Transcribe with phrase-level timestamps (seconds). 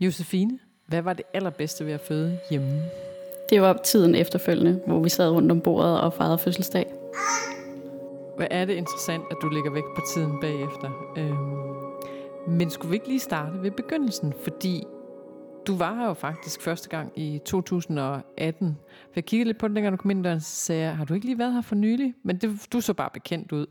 [0.00, 2.82] Josefine, hvad var det allerbedste ved at føde hjemme?
[3.50, 6.92] Det var tiden efterfølgende, hvor vi sad rundt om bordet og fejrede fødselsdag.
[8.36, 11.14] Hvad er det interessant, at du lægger væk på tiden bagefter?
[11.16, 14.34] Øhm, men skulle vi ikke lige starte ved begyndelsen?
[14.42, 14.84] Fordi
[15.66, 18.78] du var her jo faktisk første gang i 2018.
[19.02, 21.26] For jeg kiggede lidt på den, dengang du kom ind, og sagde, har du ikke
[21.26, 22.14] lige været her for nylig?
[22.22, 23.66] Men det, du så bare bekendt ud.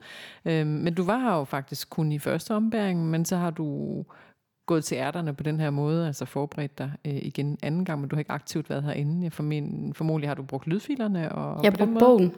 [0.46, 4.06] Øhm, men du var her jo faktisk kun i første ombæring, men så har du
[4.70, 8.10] gået til ærterne på den her måde, altså forberedt dig øh, igen anden gang, men
[8.10, 9.24] du har ikke aktivt været herinde.
[9.24, 11.32] Jeg formen, formodentlig har du brugt lydfilerne.
[11.32, 12.36] Og, jeg brugte bogen.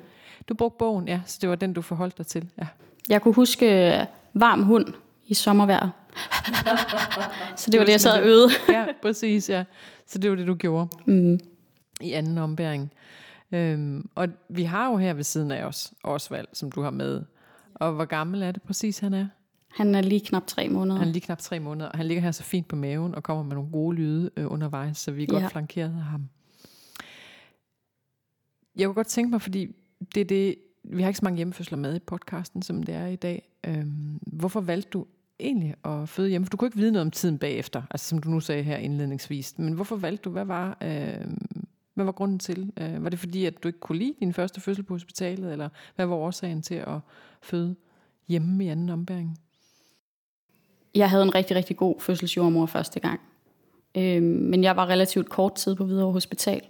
[0.49, 2.49] Du brugte bogen, ja, så det var den, du forholdt dig til.
[2.57, 2.67] Ja.
[3.09, 4.94] Jeg kunne huske øh, varm hund
[5.27, 5.90] i sommervejr.
[7.59, 8.49] så det var det, jeg sad og øvede.
[8.70, 9.63] ja, præcis, ja.
[10.07, 11.40] Så det var det, du gjorde mm.
[12.02, 12.91] i anden ombæring.
[13.52, 17.21] Øhm, og vi har jo her ved siden af os Osvald, som du har med.
[17.76, 19.27] Og hvor gammel er det præcis, han er?
[19.71, 20.99] Han er lige knap tre måneder.
[20.99, 23.23] Han er lige knap tre måneder, og han ligger her så fint på maven og
[23.23, 25.48] kommer med nogle gode lyde øh, undervejs, så vi er godt ja.
[25.48, 26.29] flankeret af ham.
[28.76, 29.76] Jeg kunne godt tænke mig, fordi
[30.15, 33.07] det er det, vi har ikke så mange hjemmefødsler med i podcasten, som det er
[33.07, 33.49] i dag.
[33.68, 35.05] Øhm, hvorfor valgte du
[35.40, 36.46] egentlig at føde hjemme?
[36.46, 38.77] For du kunne ikke vide noget om tiden bagefter, altså som du nu sagde her
[38.77, 39.57] indledningsvis.
[39.57, 40.29] Men hvorfor valgte du?
[40.29, 41.27] Hvad var, øh,
[41.93, 42.74] hvad var grunden til?
[42.77, 45.70] Øh, var det fordi, at du ikke kunne lide din første fødsel på hospitalet, eller
[45.96, 46.99] hvad var årsagen til at
[47.41, 47.76] føde
[48.27, 49.40] hjemme i anden ombæring?
[50.95, 53.20] Jeg havde en rigtig, rigtig god fødselsjordmor første gang.
[53.97, 56.61] Øh, men jeg var relativt kort tid på Hvidovre Hospital.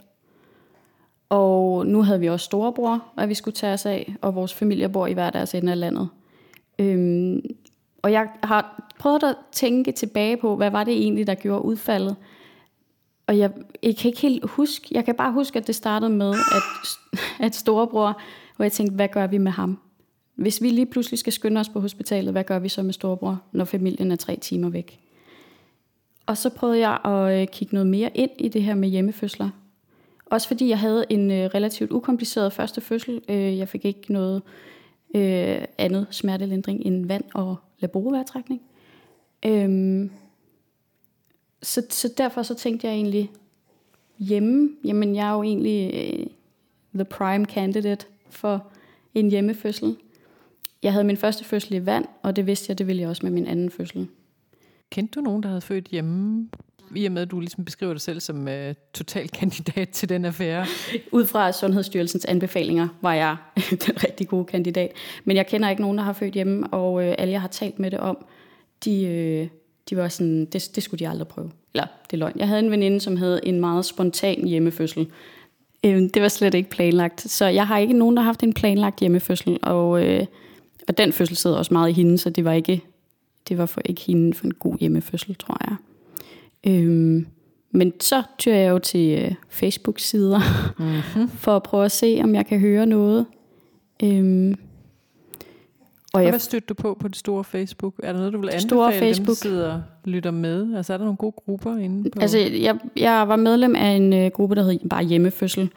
[1.30, 4.89] Og nu havde vi også storebror, at vi skulle tage os af, og vores familie
[4.89, 6.09] bor i hver deres ende af landet.
[6.80, 7.42] Øhm,
[8.02, 12.16] og jeg har prøvet at tænke tilbage på, hvad var det egentlig, der gjorde udfaldet.
[13.27, 13.52] Og jeg,
[13.83, 16.88] jeg kan ikke helt huske, jeg kan bare huske, at det startede med, at,
[17.45, 18.22] at storebror,
[18.55, 19.80] hvor jeg tænkte, hvad gør vi med ham?
[20.36, 23.42] Hvis vi lige pludselig skal skynde os på hospitalet, hvad gør vi så med storebror,
[23.52, 25.00] når familien er tre timer væk?
[26.26, 29.50] Og så prøvede jeg at øh, kigge noget mere ind i det her med hjemmefødsler.
[30.26, 33.22] Også fordi jeg havde en øh, relativt ukompliceret første fødsel.
[33.30, 34.42] Øh, jeg fik ikke noget
[35.78, 38.61] andet smertelindring end vand og laboroværtrækning.
[39.45, 40.11] Øhm,
[41.64, 43.32] så, så derfor så tænkte jeg egentlig
[44.17, 46.28] hjemme, jamen jeg er jo egentlig
[46.94, 48.67] the prime candidate for
[49.14, 49.98] en hjemmefødsel.
[50.83, 53.25] Jeg havde min første fødsel i vand, og det vidste jeg, det ville jeg også
[53.25, 54.08] med min anden fødsel.
[54.89, 56.47] Kendte du nogen, der havde født hjemme
[56.95, 60.25] i og med, at du ligesom beskriver dig selv som uh, total kandidat til den
[60.25, 60.65] affære?
[61.11, 63.37] Ud fra Sundhedsstyrelsens anbefalinger var jeg
[63.86, 64.92] den rigtig gode kandidat.
[65.25, 67.80] Men jeg kender ikke nogen, der har født hjemme, og uh, alle, jeg har talt
[67.80, 68.25] med det om,
[68.86, 68.92] de,
[69.42, 69.58] uh,
[69.89, 71.52] de var sådan, det, det skulle de aldrig prøve.
[71.73, 72.39] Eller, det er løgn.
[72.39, 75.08] Jeg havde en veninde, som havde en meget spontan hjemmefødsel.
[75.83, 77.21] Uh, det var slet ikke planlagt.
[77.21, 80.25] Så jeg har ikke nogen, der har haft en planlagt hjemmefødsel, og, uh,
[80.87, 82.81] og den fødsel sidder også meget i hende, så det var ikke,
[83.49, 85.75] det var for ikke hende for en god hjemmefødsel, tror jeg.
[86.67, 87.27] Øhm,
[87.71, 90.39] men så tyrer jeg jo til øh, Facebook-sider
[90.80, 91.30] mm-hmm.
[91.43, 93.25] for at prøve at se, om jeg kan høre noget.
[94.03, 94.55] Øhm,
[96.14, 97.93] og, jeg, hvad støtter du på på det store Facebook?
[98.03, 99.17] Er der noget, du vil anbefale store Facebook.
[99.17, 100.75] dem, der sidder og lytter med?
[100.75, 102.19] Altså er der nogle gode grupper inde på?
[102.19, 105.69] Altså jeg, jeg var medlem af en uh, gruppe, der hed bare Hjemmefødsel.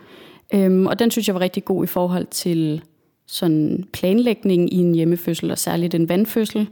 [0.55, 2.83] Øhm, og den synes jeg var rigtig god i forhold til
[3.27, 6.69] sådan planlægning i en hjemmefødsel, og særligt en vandfødsel.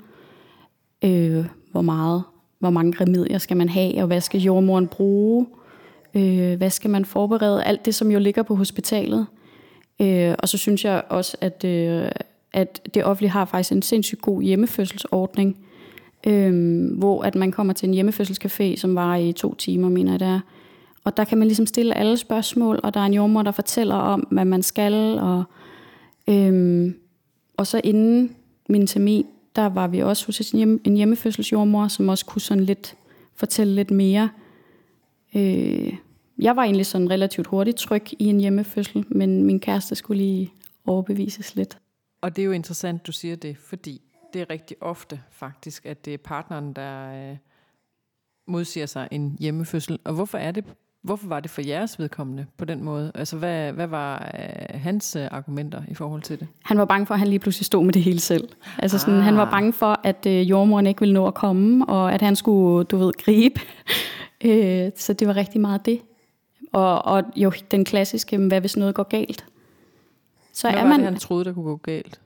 [1.05, 2.23] Øh, hvor meget
[2.63, 5.47] hvor mange remedier skal man have, og hvad skal jordmoren bruge,
[6.15, 9.27] øh, hvad skal man forberede, alt det, som jo ligger på hospitalet.
[10.01, 12.09] Øh, og så synes jeg også, at, øh,
[12.53, 15.59] at det offentlige har faktisk en sindssygt god hjemmefødselsordning,
[16.27, 20.21] øh, hvor at man kommer til en hjemmefødselscafé, som var i to timer, mener jeg
[20.21, 20.41] det er.
[21.05, 23.95] Og der kan man ligesom stille alle spørgsmål, og der er en jordmor, der fortæller
[23.95, 25.45] om, hvad man skal, og, øh,
[26.32, 26.97] Øhm,
[27.56, 28.37] og så inden
[28.69, 29.26] min termin,
[29.56, 32.97] der var vi også hos en, hjem, en hjemmefødselsjordmor, som også kunne sådan lidt
[33.34, 34.31] fortælle lidt mere.
[35.34, 35.94] Øh,
[36.38, 40.53] jeg var egentlig sådan relativt hurtigt tryg i en hjemmefødsel, men min kæreste skulle lige
[40.87, 41.78] overbevises lidt.
[42.20, 44.00] Og det er jo interessant, du siger det, fordi
[44.32, 47.37] det er rigtig ofte faktisk, at det er partneren, der øh,
[48.47, 49.99] modsiger sig en hjemmefødsel.
[50.04, 50.64] Og hvorfor er det
[51.02, 53.12] Hvorfor var det for jeres vedkommende på den måde?
[53.14, 56.49] Altså, hvad, hvad var øh, hans øh, argumenter i forhold til det?
[56.64, 58.49] Han var bange for, at han lige pludselig stod med det hele selv.
[58.78, 59.25] Altså, sådan, ah.
[59.25, 59.50] han var ah.
[59.50, 62.96] bange for, at øh, jordmoren ikke ville nå at komme, og at han skulle, du
[62.96, 63.60] ved, gribe.
[64.44, 66.00] øh, så det var rigtig meget det.
[66.72, 69.44] Og, og jo, den klassiske, hvad hvis noget går galt?
[70.52, 72.20] Så hvad er man, det, han troede, der kunne gå galt?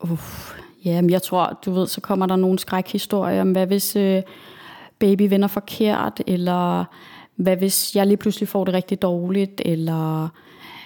[0.00, 0.54] Uff,
[0.84, 4.22] ja, men jeg tror, du ved, så kommer der nogle skrækhistorier om, hvad hvis øh,
[4.98, 6.84] baby vender forkert, eller
[7.40, 10.28] hvad hvis jeg lige pludselig får det rigtig dårligt, eller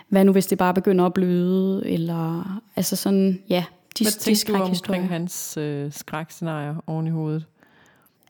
[0.08, 3.64] hvad nu hvis det bare begynder at bløde, eller altså sådan, ja,
[3.98, 7.44] de, hvad de du omkring hans øh, skrækscenarier oven i hovedet?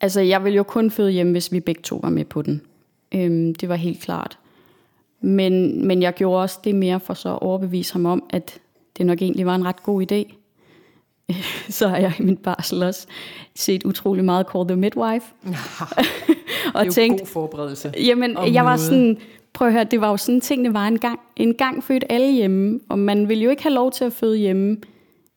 [0.01, 2.61] Altså, jeg ville jo kun føde hjemme, hvis vi begge to var med på den.
[3.11, 4.37] Øhm, det var helt klart.
[5.21, 8.59] Men, men jeg gjorde også det mere for så at overbevise ham om, at
[8.97, 10.35] det nok egentlig var en ret god idé.
[11.69, 13.07] så har jeg i min barsel også
[13.55, 15.25] set utrolig meget Call the Midwife.
[16.73, 17.93] og det er tænkt, god forberedelse.
[18.05, 19.17] Jamen, jeg var sådan,
[19.53, 21.19] prøv at høre, det var jo sådan, tingene var en gang.
[21.35, 24.37] En gang født alle hjemme, og man ville jo ikke have lov til at føde
[24.37, 24.77] hjemme,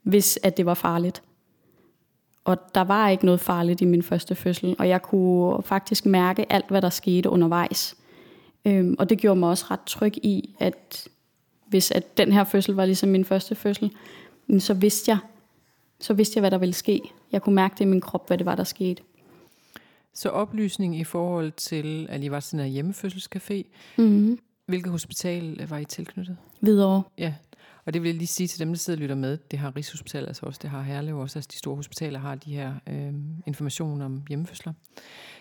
[0.02, 1.22] hvis at det var farligt.
[2.44, 6.52] Og der var ikke noget farligt i min første fødsel, og jeg kunne faktisk mærke
[6.52, 7.96] alt, hvad der skete undervejs.
[8.64, 11.08] Øhm, og det gjorde mig også ret tryg i, at
[11.66, 13.90] hvis at den her fødsel var ligesom min første fødsel,
[14.58, 15.18] så vidste jeg,
[16.00, 17.00] så vidste jeg, hvad der ville ske.
[17.32, 19.02] Jeg kunne mærke det i min krop, hvad det var, der skete.
[20.14, 23.62] Så oplysning i forhold til, at I var sådan en hjemmefødselscafé.
[23.98, 24.38] Mm-hmm.
[24.66, 26.36] Hvilket hospital var I tilknyttet?
[26.60, 27.02] Videre.
[27.18, 27.34] Ja,
[27.88, 29.38] og det vil jeg lige sige til dem, der sidder og lytter med.
[29.50, 31.38] Det har Rigshospitalet altså også, det har Herlev også.
[31.38, 33.14] Altså de store hospitaler har de her øh,
[33.46, 34.72] informationer om hjemmefødsler.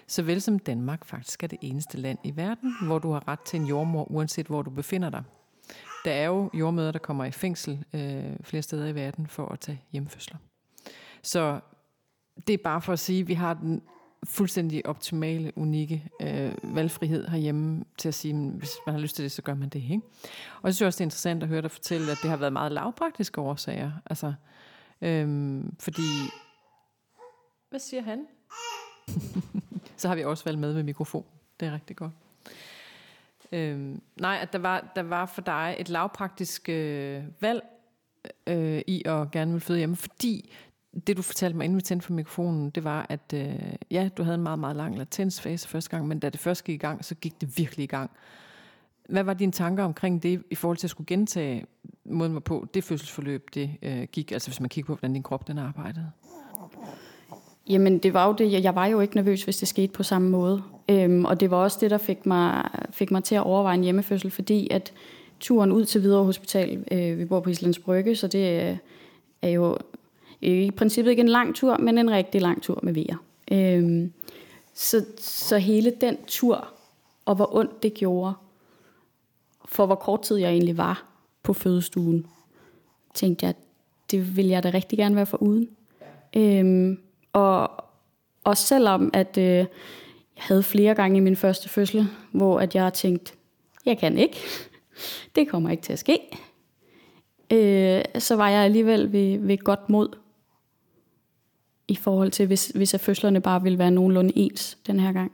[0.07, 3.59] Såvel som Danmark faktisk er det eneste land i verden, hvor du har ret til
[3.59, 5.23] en jordmor, uanset hvor du befinder dig.
[6.07, 9.59] Der er jo jordmøder, der kommer i fængsel øh, flere steder i verden for at
[9.59, 10.37] tage hjemmefødsler.
[11.21, 11.59] Så
[12.47, 13.81] det er bare for at sige, at vi har den
[14.23, 19.23] fuldstændig optimale, unikke øh, valgfrihed herhjemme til at sige, at hvis man har lyst til
[19.23, 19.79] det, så gør man det.
[19.79, 20.01] Ikke?
[20.61, 22.53] Og jeg synes også, det er interessant at høre dig fortælle, at det har været
[22.53, 23.91] meget lavpraktiske årsager.
[24.05, 24.33] Altså,
[25.01, 26.01] øhm, fordi...
[27.69, 28.27] Hvad siger han?
[29.97, 31.25] så har vi også valgt med med mikrofon.
[31.59, 32.11] Det er rigtig godt.
[33.51, 37.63] Øhm, nej, at der var, der var for dig et lavpraktisk øh, valg
[38.47, 40.53] øh, i at gerne vil føde hjemme, fordi
[41.07, 43.55] det du fortalte mig inden vi tændte for mikrofonen, det var, at øh,
[43.91, 46.75] ja, du havde en meget, meget lang latensfase første gang, men da det først gik
[46.75, 48.11] i gang, så gik det virkelig i gang.
[49.09, 51.65] Hvad var dine tanker omkring det, i forhold til at skulle gentage
[52.05, 55.23] måden var på, det fødselsforløb, det øh, gik, altså hvis man kigger på, hvordan din
[55.23, 56.11] krop den arbejdede?
[57.69, 58.63] Jamen, det var jo det.
[58.63, 60.63] Jeg var jo ikke nervøs, hvis det skete på samme måde.
[60.89, 63.83] Øhm, og det var også det, der fik mig, fik mig til at overveje en
[63.83, 64.93] hjemmefødsel, fordi at
[65.39, 68.77] turen ud til Hvidovre Hospital, øh, vi bor på Islands Brygge, så det øh,
[69.41, 69.77] er jo
[70.41, 73.17] i princippet ikke en lang tur, men en rigtig lang tur med vejer.
[73.51, 74.13] Øhm,
[74.73, 76.67] så, så hele den tur,
[77.25, 78.33] og hvor ondt det gjorde,
[79.65, 81.05] for hvor kort tid jeg egentlig var
[81.43, 82.25] på fødestuen,
[83.13, 83.55] tænkte jeg,
[84.11, 85.69] det vil jeg da rigtig gerne være for uden.
[86.35, 86.99] Øhm,
[87.37, 87.85] og,
[88.43, 89.67] og selvom at øh, jeg
[90.35, 93.33] havde flere gange i min første fødsel, hvor at jeg tænkte,
[93.85, 94.37] jeg kan ikke,
[95.35, 96.19] det kommer ikke til at ske,
[97.53, 100.17] øh, så var jeg alligevel ved, ved godt mod
[101.87, 105.31] i forhold til, hvis, hvis at fødslerne bare ville være nogenlunde ens den her gang.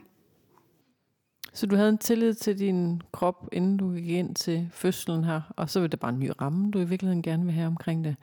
[1.54, 5.42] Så du havde en tillid til din krop, inden du gik ind til fødslen her,
[5.56, 8.04] og så var det bare en ny ramme, du i virkeligheden gerne vil have omkring
[8.04, 8.16] det.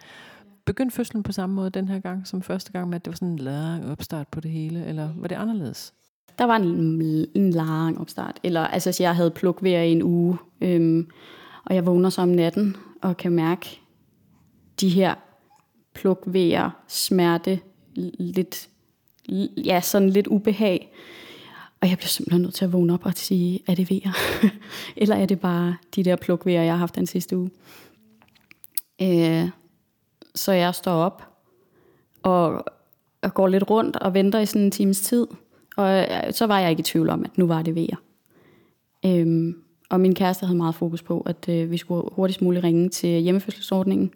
[0.64, 3.16] Begyndte fødslen på samme måde den her gang som første gang, med at det var
[3.16, 5.94] sådan en lang opstart på det hele, eller var det anderledes?
[6.38, 7.02] Der var en,
[7.34, 8.40] en lang opstart.
[8.42, 11.08] Eller, altså, jeg havde pluk hver en uge, øhm,
[11.64, 13.80] og jeg vågner så om natten og kan mærke
[14.80, 15.14] de her
[15.94, 16.28] pluk
[16.88, 17.60] smerte,
[18.18, 18.68] lidt,
[19.64, 20.92] ja, sådan lidt ubehag.
[21.80, 24.12] Og jeg bliver simpelthen nødt til at vågne op og sige, er det vejer?
[25.02, 27.50] Eller er det bare de der plukvejer, jeg har haft den sidste uge?
[29.02, 29.48] Øh,
[30.34, 31.22] så jeg står op
[32.22, 32.64] og,
[33.22, 35.26] og går lidt rundt og venter i sådan en times tid.
[35.76, 37.96] Og så var jeg ikke i tvivl om, at nu var det vejer.
[39.06, 42.88] Øhm, og min kæreste havde meget fokus på, at øh, vi skulle hurtigst muligt ringe
[42.88, 44.12] til hjemmefødselsordningen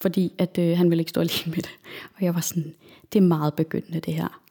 [0.00, 1.78] fordi at øh, han ville ikke stå alene med det.
[2.16, 2.74] Og jeg var sådan,
[3.12, 4.42] det er meget begyndende det her.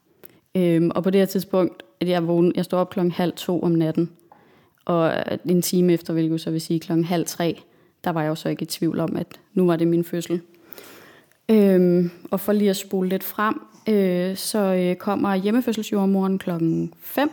[0.56, 3.62] Øhm, og på det her tidspunkt, at jeg vågnede, jeg står op klokken halv to
[3.62, 4.12] om natten,
[4.86, 7.62] og øh, en time efter, hvilket så vil sige klokken halv tre,
[8.08, 10.42] der var jeg jo så ikke i tvivl om, at nu var det min fødsel.
[11.50, 17.30] Øhm, og for lige at spole lidt frem, øh, så øh, kommer hjemmefødselsjordmoren klokken 5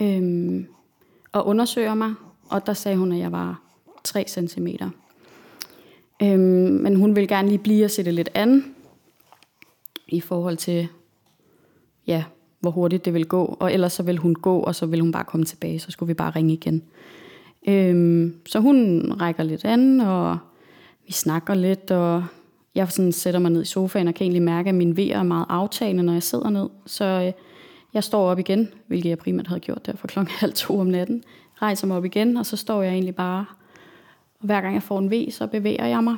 [0.00, 0.66] øhm,
[1.32, 2.14] og undersøger mig,
[2.48, 3.62] og der sagde hun, at jeg var
[4.04, 4.66] 3 cm.
[6.22, 6.40] Øhm,
[6.82, 8.74] men hun vil gerne lige blive og sætte lidt an
[10.08, 10.88] i forhold til,
[12.06, 12.24] ja,
[12.60, 13.56] hvor hurtigt det vil gå.
[13.60, 16.08] Og ellers så vil hun gå, og så vil hun bare komme tilbage, så skulle
[16.08, 16.82] vi bare ringe igen.
[17.68, 20.38] Øhm, så hun rækker lidt an, og
[21.06, 22.24] vi snakker lidt, og
[22.74, 25.22] jeg sådan sætter mig ned i sofaen og kan egentlig mærke, at min vejer er
[25.22, 26.68] meget aftagende, når jeg sidder ned.
[26.86, 27.32] Så øh,
[27.94, 30.86] jeg står op igen, hvilket jeg primært havde gjort der for klokken halv to om
[30.86, 31.22] natten.
[31.62, 33.44] Rejser mig op igen, og så står jeg egentlig bare
[34.40, 36.16] og hver gang jeg får en V, så bevæger jeg mig.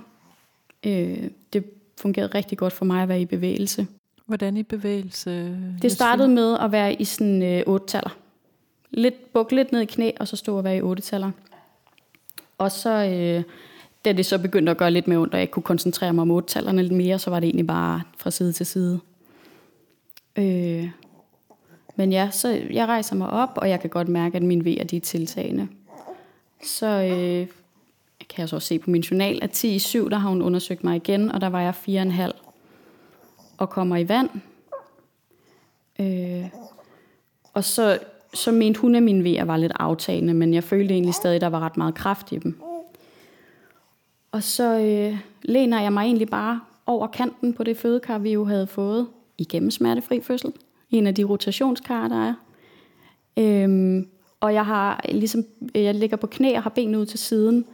[0.87, 1.65] Øh, det
[2.01, 3.87] fungerede rigtig godt for mig at være i bevægelse.
[4.27, 5.59] Hvordan i bevægelse?
[5.83, 8.17] Det startede med at være i sådan øh, otte taller.
[8.91, 11.31] Lidt, bukke lidt ned i knæ, og så stå og være i otte taller.
[12.59, 13.43] Og så, øh,
[14.05, 16.31] da det så begyndte at gøre lidt mere ondt, og jeg kunne koncentrere mig om
[16.31, 19.01] otte tallerne lidt mere, så var det egentlig bare fra side til side.
[20.37, 20.89] Øh,
[21.97, 24.85] men ja, så jeg rejser mig op, og jeg kan godt mærke, at min vejer
[24.85, 25.69] de er tiltagende.
[26.63, 27.47] Så øh,
[28.29, 30.43] kan jeg så også se på min journal, at 10 i 7, der har hun
[30.43, 31.75] undersøgt mig igen, og der var jeg
[32.29, 32.31] 4,5
[33.59, 34.31] og kommer i vand.
[36.01, 36.49] Øh,
[37.55, 37.99] og så,
[38.35, 41.41] så mente hun, at mine vejer var lidt aftagende, men jeg følte egentlig stadig, at
[41.41, 42.61] der var ret meget kraft i dem.
[44.33, 48.45] Og så øh, læner jeg mig egentlig bare over kanten på det fødekar, vi jo
[48.45, 49.07] havde fået
[49.39, 50.53] igennem smertefri fødsel.
[50.91, 52.35] En af de rotationskar, der er.
[53.37, 54.09] Øhm,
[54.41, 57.65] og jeg har ligesom, jeg ligger på knæ og har benene ud til siden.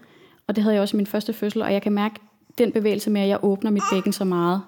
[0.47, 1.62] Og det havde jeg også i min første fødsel.
[1.62, 2.21] Og jeg kan mærke
[2.59, 4.62] den bevægelse med, at jeg åbner mit bækken så meget.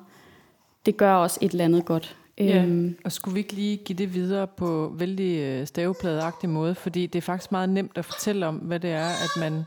[0.86, 2.16] Det gør også et eller andet godt.
[2.38, 2.96] Ja, øhm.
[3.04, 6.74] og skulle vi ikke lige give det videre på vældig øh, stavepladeagtig måde?
[6.74, 9.64] Fordi det er faktisk meget nemt at fortælle om, hvad det er, at man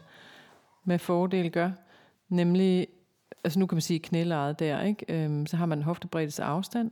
[0.85, 1.71] med fordel gør.
[2.29, 2.87] Nemlig,
[3.43, 5.05] altså nu kan man sige knælejet der, ikke?
[5.09, 6.91] Øhm, så har man hoftebreddes afstand,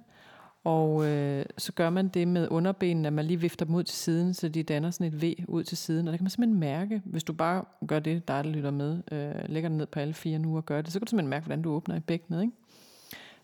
[0.63, 3.95] og øh, så gør man det med underbenene, at man lige vifter dem ud til
[3.95, 6.07] siden, så de danner sådan et V ud til siden.
[6.07, 9.01] Og det kan man simpelthen mærke, hvis du bare gør det, der, der lytter med,
[9.11, 11.29] øh, lægger den ned på alle fire nu og gør det, så kan du simpelthen
[11.29, 12.41] mærke, hvordan du åbner i bækkenet.
[12.41, 12.53] Ikke?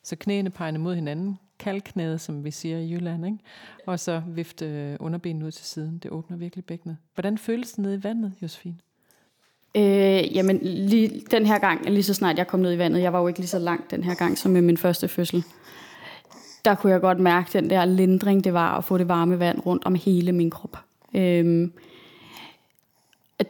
[0.04, 3.38] Så knæene peger mod hinanden, kalknædet, som vi siger i Jylland, ikke?
[3.86, 5.98] og så vifte underbenet underbenene ud til siden.
[5.98, 6.98] Det åbner virkelig bækkenet.
[7.14, 8.76] Hvordan føles det nede i vandet, Josefine?
[9.76, 13.14] Øh, jamen, lige, den her gang, lige så snart jeg kom ned i vandet, jeg
[13.14, 15.44] var jo ikke lige så langt den her gang, som med min første fødsel,
[16.66, 19.66] der kunne jeg godt mærke den der lindring, det var at få det varme vand
[19.66, 20.78] rundt om hele min krop.
[21.14, 21.70] Øh,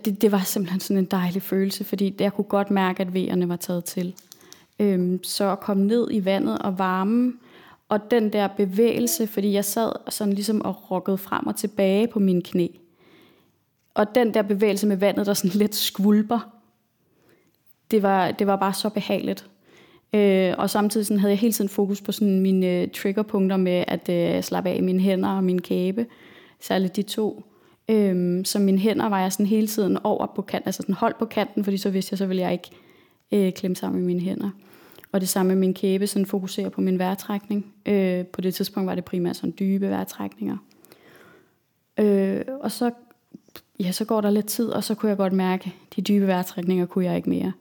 [0.05, 3.49] det, det var simpelthen sådan en dejlig følelse, fordi jeg kunne godt mærke, at vejerne
[3.49, 4.15] var taget til
[4.79, 7.33] øhm, så at komme ned i vandet og varme,
[7.89, 12.19] og den der bevægelse, fordi jeg sad sådan ligesom og rokkede frem og tilbage på
[12.19, 12.67] mine knæ.
[13.93, 16.39] Og den der bevægelse med vandet, der sådan lidt skvulper,
[17.91, 19.49] det var, det var bare så behageligt.
[20.13, 23.83] Øh, og samtidig sådan havde jeg hele tiden fokus på sådan mine øh, triggerpunkter med
[23.87, 26.05] at øh, slappe af i mine hænder og min kæbe.
[26.59, 27.43] Særligt de to.
[27.89, 31.17] Øh, så mine hænder var jeg sådan hele tiden over på kanten, altså sådan holdt
[31.17, 32.69] på kanten, fordi så vidste jeg, så ville jeg ikke
[33.31, 34.49] øh, klemme sammen i mine hænder.
[35.11, 37.73] Og det samme med min kæbe, sådan fokuserer på min vejrtrækning.
[37.85, 40.57] Øh, på det tidspunkt var det primært sådan dybe vejrtrækninger.
[41.97, 42.91] Øh, og så
[43.79, 46.85] ja, så går der lidt tid, og så kunne jeg godt mærke, de dybe vejrtrækninger
[46.85, 47.51] kunne jeg ikke mere.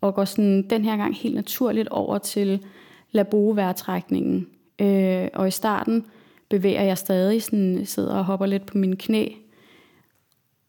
[0.00, 2.64] Og går sådan den her gang helt naturligt over til
[3.10, 4.46] labo-vejrtrækningen.
[4.78, 6.06] Øh, og i starten
[6.48, 9.28] bevæger jeg stadig, sådan, sidder og hopper lidt på mine knæ.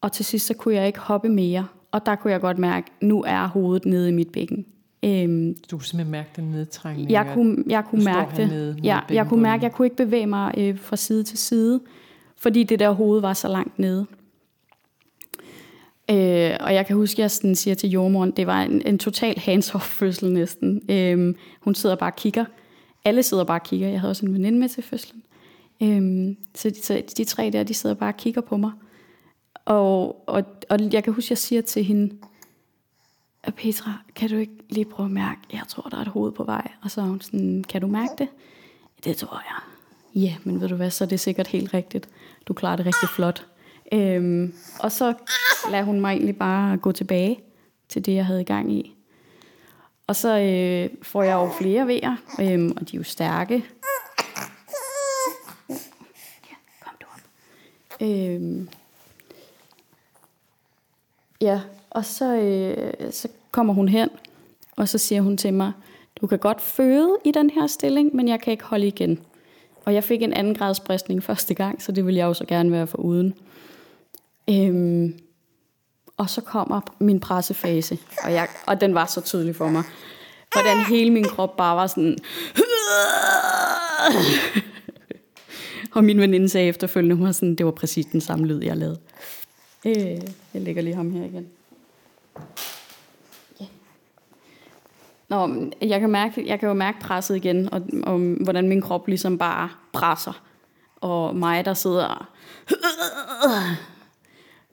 [0.01, 1.67] Og til sidst så kunne jeg ikke hoppe mere.
[1.93, 4.65] Og der kunne jeg godt mærke, at nu er hovedet nede i mit bækken.
[5.03, 7.11] Øhm, du kunne simpelthen mærke den nedtrængning?
[7.11, 8.79] Jeg kunne, jeg kunne mærke det.
[8.83, 11.81] Ja, jeg kunne mærke, at jeg kunne ikke bevæge mig øh, fra side til side,
[12.37, 14.05] fordi det der hoved var så langt nede.
[16.11, 18.99] Øh, og jeg kan huske, at jeg sådan siger til jordmoren, det var en, en
[18.99, 20.81] total hands-off fødsel næsten.
[20.89, 22.45] Øh, hun sidder bare og kigger.
[23.05, 23.87] Alle sidder bare og kigger.
[23.87, 25.23] Jeg havde også en veninde med til fødslen.
[25.83, 28.71] Øh, så, de, så de tre der, de sidder bare og kigger på mig.
[29.65, 32.15] Og, og, og jeg kan huske, at jeg siger til hende,
[33.47, 36.31] øh, Petra, kan du ikke lige prøve at mærke, jeg tror, der er et hoved
[36.31, 36.71] på vej.
[36.83, 38.27] Og så er hun sådan, kan du mærke det?
[39.03, 39.59] Det tror jeg.
[40.21, 42.09] Ja, men ved du hvad, så er det sikkert helt rigtigt.
[42.47, 43.45] Du klarer det rigtig flot.
[43.91, 45.13] Øhm, og så
[45.71, 47.39] lader hun mig egentlig bare gå tilbage
[47.89, 48.95] til det, jeg havde i gang i.
[50.07, 53.65] Og så øh, får jeg jo flere vejer, øhm, og de er jo stærke.
[56.49, 57.21] Ja, kom du op.
[58.01, 58.69] Øhm,
[61.43, 64.09] ja, og så, øh, så kommer hun hen,
[64.75, 65.71] og så siger hun til mig,
[66.21, 69.19] du kan godt føde i den her stilling, men jeg kan ikke holde igen.
[69.85, 72.45] Og jeg fik en anden grads bristning første gang, så det vil jeg jo så
[72.45, 73.33] gerne være for uden.
[74.49, 75.19] Øhm,
[76.17, 79.83] og så kommer min pressefase, og, jeg, og den var så tydelig for mig.
[80.51, 82.17] Hvordan hele min krop bare var sådan...
[85.95, 88.77] og min veninde sagde efterfølgende, hun var sådan, det var præcis den samme lyd, jeg
[88.77, 88.99] lavede.
[89.85, 89.95] Øh,
[90.53, 91.47] jeg lægger lige ham her igen.
[93.61, 93.71] Yeah.
[95.27, 99.07] Nå, jeg kan, mærke, jeg kan jo mærke presset igen, og, og hvordan min krop
[99.07, 100.43] ligesom bare presser.
[100.95, 102.29] Og mig, der sidder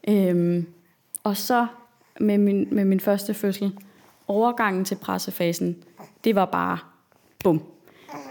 [0.09, 0.67] Øhm,
[1.25, 1.67] og så
[2.21, 3.79] med min, med min første fødsel,
[4.29, 5.85] overgangen til pressefasen,
[6.25, 6.79] det var bare
[7.45, 7.63] bum.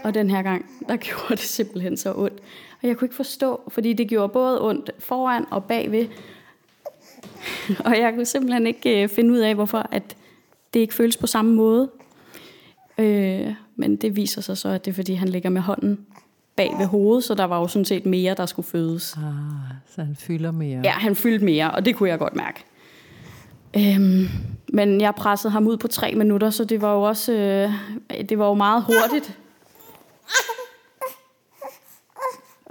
[0.04, 2.40] Og den her gang, der gjorde det simpelthen så ondt.
[2.82, 6.06] Og jeg kunne ikke forstå, fordi det gjorde både ondt foran og bagved.
[7.86, 10.16] og jeg kunne simpelthen ikke øh, finde ud af, hvorfor at
[10.74, 11.90] det ikke føles på samme måde.
[12.98, 16.06] Øh, men det viser sig så, at det er, fordi han ligger med hånden
[16.56, 19.16] bag ved hovedet, så der var jo sådan set mere, der skulle fødes.
[19.16, 19.22] Ah,
[19.94, 20.80] så han fylder mere.
[20.84, 22.64] Ja, han fyldte mere, og det kunne jeg godt mærke.
[23.76, 24.28] Øhm,
[24.72, 27.72] men jeg pressede ham ud på tre minutter, så det var jo også øh,
[28.28, 29.38] det var jo meget hurtigt.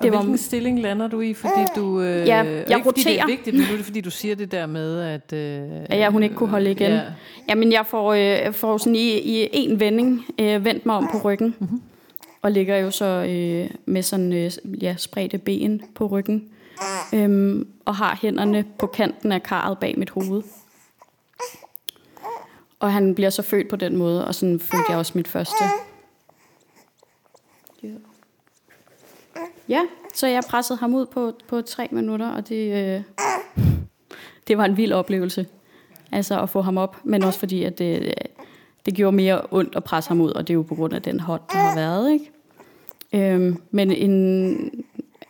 [0.03, 1.33] det var, hvilken stilling lander du i?
[1.33, 2.83] Fordi du, øh, ja, jeg ikke, roterer.
[2.83, 5.33] Fordi det er vigtigt, men nu er det fordi, du siger det der med, at...
[5.33, 6.91] Øh, ja, hun ikke kunne holde igen.
[6.91, 7.01] Ja.
[7.49, 11.17] Jamen, jeg får, øh, får sådan i, i en vending øh, vendt mig om på
[11.17, 11.55] ryggen.
[11.59, 11.81] Mm-hmm.
[12.41, 14.51] Og ligger jo så øh, med sådan øh,
[14.81, 16.49] ja, spredte ben på ryggen.
[17.13, 20.43] Øhm, og har hænderne på kanten af karret bag mit hoved.
[22.79, 25.63] Og han bliver så født på den måde, og sådan følte jeg også mit første.
[29.69, 29.81] Ja,
[30.13, 33.01] så jeg pressede ham ud på, på tre minutter, og det, øh,
[34.47, 35.47] det var en vild oplevelse.
[36.11, 38.13] Altså at få ham op, men også fordi, at det,
[38.85, 41.01] det gjorde mere ondt at presse ham ud, og det er jo på grund af
[41.01, 42.11] den hånd, der har været.
[42.11, 42.31] Ikke?
[43.13, 44.83] Øhm, men en,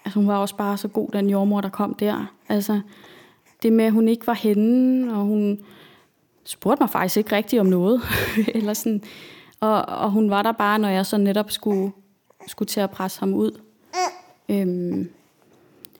[0.05, 2.33] altså hun var også bare så god, den jordmor, der kom der.
[2.49, 2.81] Altså,
[3.63, 5.59] det med, at hun ikke var henne, og hun
[6.43, 8.01] spurgte mig faktisk ikke rigtigt om noget.
[8.55, 9.03] Eller sådan.
[9.59, 11.91] Og, og hun var der bare, når jeg så netop skulle,
[12.47, 13.51] skulle til at presse ham ud.
[14.49, 15.09] Øhm,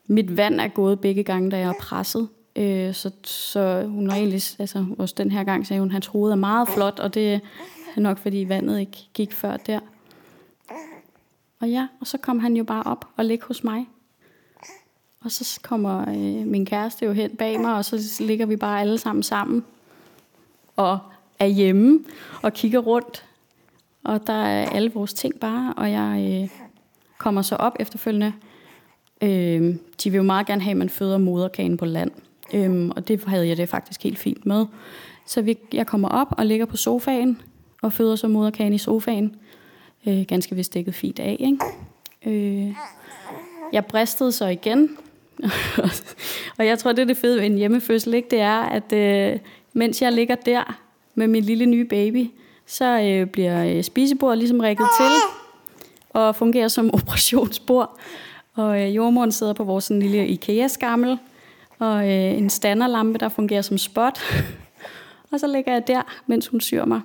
[0.08, 2.30] mit vand er gået begge gange, da jeg er presset.
[2.56, 6.08] Øh, så, så hun har egentlig, altså også den her gang sagde hun, at hans
[6.08, 9.80] hoved er meget flot, og det er nok fordi vandet ikke gik før der.
[11.60, 13.88] Og ja, og så kom han jo bare op og ligge hos mig.
[15.22, 18.82] Og så kommer øh, min kæreste jo hen bag mig, og så ligger vi bare
[18.82, 19.66] alle sammen sammen.
[20.76, 21.00] Og
[21.40, 22.00] er hjemme
[22.42, 23.26] og kigger rundt.
[24.04, 26.69] Og der er alle vores ting bare, og jeg øh,
[27.20, 28.34] kommer så op efterfølgende.
[29.22, 32.12] Øh, de vil jo meget gerne have, at man føder moderkagen på land.
[32.54, 34.66] Øh, og det havde jeg det faktisk helt fint med.
[35.26, 37.42] Så vi, jeg kommer op og ligger på sofaen,
[37.82, 39.36] og føder så moderkagen i sofaen.
[40.08, 41.58] Øh, ganske vist dækket fint af, ikke?
[42.26, 42.76] Øh,
[43.74, 44.98] jeg bristede så igen,
[46.58, 48.28] og jeg tror, det er det fede ved en hjemmefødsel, ikke?
[48.32, 49.40] det er, at øh,
[49.74, 50.80] mens jeg ligger der
[51.16, 52.28] med min lille nye baby,
[52.66, 55.39] så øh, bliver øh, spisebordet ligesom rækket til
[56.10, 58.00] og fungerer som operationsbord.
[58.56, 61.20] Og øh, jordmoren sidder på vores sådan, lille IKEA-skammel,
[61.80, 64.20] og øh, en standerlampe, der fungerer som spot.
[65.32, 67.02] og så ligger jeg der, mens hun syr mig.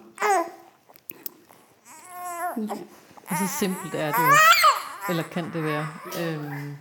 [3.29, 4.37] Og så simpelt er det jo.
[5.09, 5.87] Eller kan det være.
[6.21, 6.77] Øhm.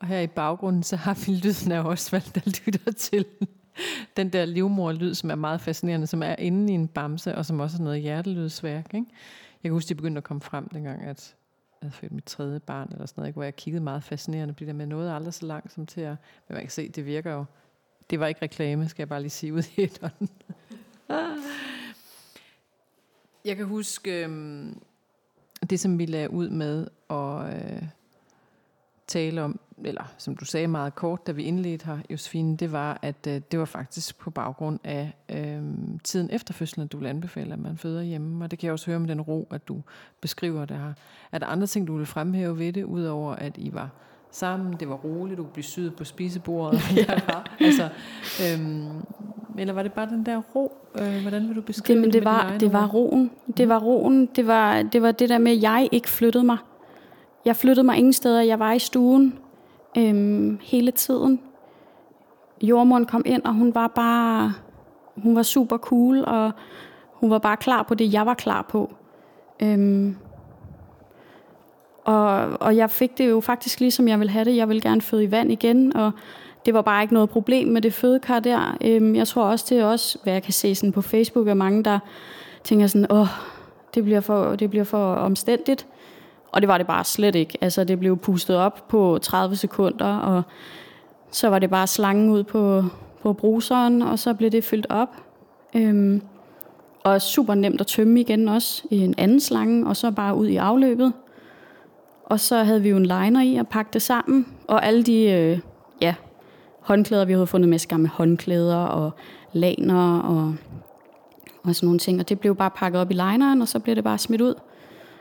[0.00, 3.26] Og her i baggrunden, så har vi lyden af Osvald, der lytter til
[4.16, 7.60] den der livmorlyd, som er meget fascinerende, som er inde i en bamse, og som
[7.60, 8.94] også er noget hjertelydsværk.
[8.94, 9.06] Ikke?
[9.62, 11.34] Jeg kan huske, de begyndte at komme frem dengang, at
[11.82, 13.36] jeg havde født mit tredje barn, eller sådan noget, ikke?
[13.36, 16.00] hvor jeg kiggede meget fascinerende på det der med noget aldrig så langt som til
[16.00, 16.16] at...
[16.48, 17.44] Men man kan se, det virker jo.
[18.10, 20.12] Det var ikke reklame, skal jeg bare lige sige ud i et
[23.44, 24.82] Jeg kan huske øhm,
[25.70, 27.82] det, som vi lagde ud med at øh,
[29.06, 32.98] tale om, eller som du sagde meget kort, da vi indledte her, Josefine, det var,
[33.02, 35.62] at øh, det var faktisk på baggrund af øh,
[36.04, 38.44] tiden efter fødslen, at du vil anbefale, at man føder hjemme.
[38.44, 39.82] Og det kan jeg også høre med den ro, at du
[40.20, 40.92] beskriver det her.
[41.32, 43.90] Er der andre ting, du vil fremhæve ved det, udover at I var
[44.30, 46.80] sammen, det var roligt, du blev syet på spisebordet?
[46.96, 47.20] ja.
[47.60, 47.88] altså,
[48.42, 49.04] øhm,
[49.58, 50.72] eller var det bare den der ro?
[51.00, 52.02] Øh, hvordan vil du beskrive det?
[52.02, 53.30] Men det, var, det var roen.
[53.56, 54.26] Det var roen.
[54.26, 56.56] Det var, det var det der med, at jeg ikke flyttede mig.
[57.44, 58.40] Jeg flyttede mig ingen steder.
[58.40, 59.38] Jeg var i stuen
[59.96, 61.40] øhm, hele tiden.
[62.62, 64.52] Jordmoren kom ind, og hun var bare,
[65.16, 66.52] hun var super cool, og
[67.12, 68.94] hun var bare klar på det, jeg var klar på.
[69.62, 70.16] Øhm,
[72.04, 74.56] og, og jeg fik det jo faktisk ligesom jeg ville have det.
[74.56, 76.12] Jeg ville gerne føde i vand igen, og
[76.66, 78.76] det var bare ikke noget problem med det fødekar der.
[78.84, 81.54] Øhm, jeg tror også, det er også, hvad jeg kan se sådan på Facebook, er
[81.54, 81.98] mange, der
[82.64, 83.26] tænker sådan, åh,
[83.94, 85.86] det bliver for, det bliver for omstændigt.
[86.52, 87.58] Og det var det bare slet ikke.
[87.60, 90.42] Altså, det blev pustet op på 30 sekunder, og
[91.30, 92.84] så var det bare slangen ud på,
[93.22, 95.08] på bruseren, og så blev det fyldt op.
[95.76, 96.22] Øhm,
[97.04, 100.46] og super nemt at tømme igen også i en anden slange, og så bare ud
[100.46, 101.12] i afløbet.
[102.24, 105.22] Og så havde vi jo en liner i at pakke det sammen, og alle de
[105.22, 105.58] øh,
[106.00, 106.14] ja,
[106.80, 109.10] håndklæder, vi havde fundet med gamle håndklæder og
[109.52, 110.54] laner og,
[111.62, 112.20] og sådan nogle ting.
[112.20, 114.54] Og det blev bare pakket op i lineren, og så blev det bare smidt ud.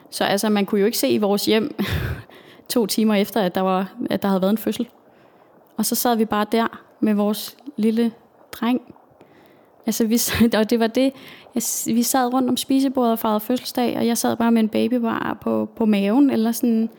[0.10, 1.76] Så altså, man kunne jo ikke se i vores hjem
[2.70, 4.88] to timer efter, at der, var, at der havde været en fødsel.
[5.78, 8.12] Og så sad vi bare der med vores lille
[8.52, 8.82] dreng.
[9.86, 10.20] Altså, vi,
[10.60, 11.14] og det var det,
[11.56, 11.64] jeg,
[11.96, 15.38] vi sad rundt om spisebordet og fejrede fødselsdag, og jeg sad bare med en babybar
[15.42, 16.90] på, på maven, eller sådan.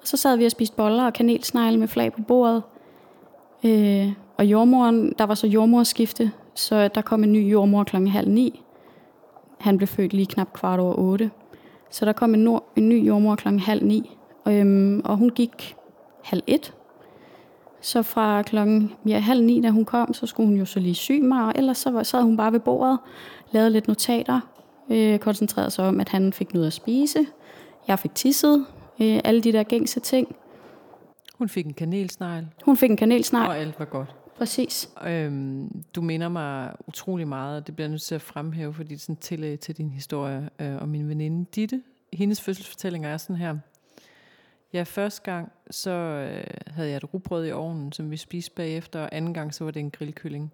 [0.00, 2.62] Og så sad vi og spiste boller og kanelsnegle med flag på bordet.
[3.64, 8.28] Øh, og jordmoren, der var så jordmorskifte, så der kom en ny jordmor klokken halv
[8.28, 8.62] ni.
[9.58, 11.30] Han blev født lige knap kvart over otte.
[11.92, 14.16] Så der kom en, nord, en ny jordmor klokken halv ni,
[14.48, 15.76] øhm, og hun gik
[16.22, 16.74] halv et.
[17.80, 20.94] Så fra klokken ja, halv ni, da hun kom, så skulle hun jo så lige
[20.94, 22.98] sy mig, og ellers så var, sad hun bare ved bordet,
[23.50, 24.40] lavede lidt notater,
[24.90, 27.26] øh, koncentrerede sig om, at han fik noget at spise,
[27.88, 28.66] jeg fik tisset,
[29.02, 30.36] øh, alle de der gængse ting.
[31.38, 34.90] Hun fik en kanelsnegl, Hun fik en kanelsnegl, og alt var godt præcis.
[35.06, 38.88] Øhm, du minder mig utrolig meget, og det bliver jeg nødt til at fremhæve, fordi
[38.88, 41.82] det er sådan et tillæg til din historie øh, og min veninde Ditte.
[42.12, 43.58] Hendes fødselsfortællinger er sådan her.
[44.72, 49.00] Ja, første gang, så øh, havde jeg et rugbrød i ovnen, som vi spiste bagefter,
[49.00, 50.52] og anden gang, så var det en grillkylling.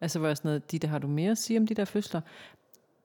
[0.00, 2.20] Altså var jeg sådan noget, Ditte, har du mere at sige om de der fødsler?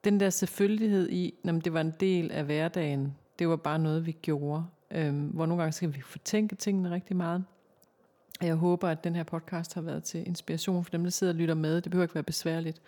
[0.04, 4.06] Den der selvfølgelighed i, når det var en del af hverdagen, det var bare noget,
[4.06, 4.64] vi gjorde.
[4.90, 7.44] Øhm, hvor nogle gange skal vi fortænke tingene rigtig meget.
[8.42, 11.36] Jeg håber, at den her podcast har været til inspiration for dem, der sidder og
[11.36, 11.80] lytter med.
[11.80, 12.80] Det behøver ikke være besværligt.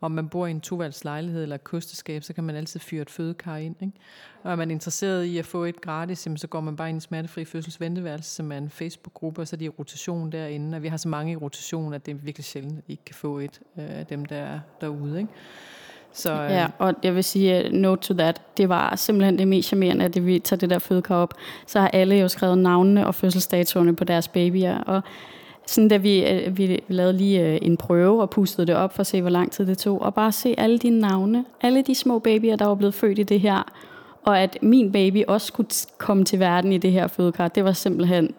[0.00, 3.02] Om man bor i en toværelseslejlighed lejlighed eller et kosteskab, så kan man altid fyre
[3.02, 3.76] et fødekar ind.
[3.80, 3.92] Ikke?
[4.42, 7.00] Og er man interesseret i at få et gratis, så går man bare ind i
[7.00, 10.76] Smertefri Fødsels Venteværelse, som er en Facebook-gruppe, og så er de i rotation derinde.
[10.76, 13.04] Og vi har så mange i rotation, at det er virkelig sjældent, at I ikke
[13.04, 15.18] kan få et øh, af dem, der er derude.
[15.18, 15.32] Ikke?
[16.16, 19.48] Så, øh, Ja, og jeg vil sige, uh, note to that, det var simpelthen det
[19.48, 21.34] mest charmerende, at det, vi tager det der fødekar op,
[21.66, 25.02] så har alle jo skrevet navnene og fødselsdatoerne på deres babyer, og
[25.66, 29.00] sådan da vi, øh, vi lavede lige øh, en prøve og pustede det op for
[29.00, 31.94] at se, hvor lang tid det tog, og bare se alle de navne, alle de
[31.94, 33.62] små babyer, der var blevet født i det her,
[34.22, 37.72] og at min baby også skulle komme til verden i det her fødekar, det var
[37.72, 38.34] simpelthen,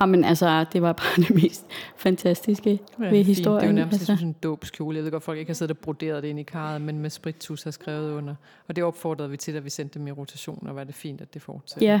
[0.00, 3.60] jamen altså, det var bare det mest fantastiske Ja, ved historien.
[3.60, 4.12] Det er jo nærmest altså.
[4.12, 4.26] altså.
[4.26, 4.96] en dåbskjole.
[4.96, 7.10] Jeg ved godt, folk ikke har siddet og broderet det ind i karret, men med
[7.10, 8.34] sprittus har skrevet under.
[8.68, 11.20] Og det opfordrede vi til, da vi sendte dem i rotation, og var det fint,
[11.20, 11.84] at det fortsatte.
[11.84, 12.00] Ja,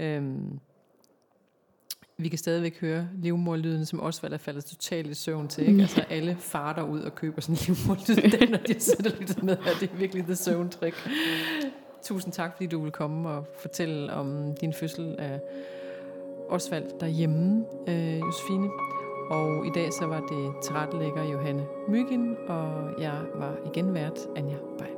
[0.00, 0.60] Øhm,
[2.18, 5.68] vi kan stadigvæk høre livmorlyden, som også er faldet totalt i søvn til.
[5.68, 5.80] Ikke?
[5.80, 9.72] Altså alle farter ud og køber sådan en livmorlyd, når de og lyttet med her.
[9.80, 10.94] Det er virkelig the søvntrik.
[12.02, 15.40] Tusind tak, fordi du vil komme og fortælle om din fødsel af
[16.48, 18.70] Osvald derhjemme, øh, Josefine.
[19.30, 24.56] Og i dag så var det tilrettelægger Johanne Myggen, og jeg var igen vært, Anja
[24.78, 24.95] Bay.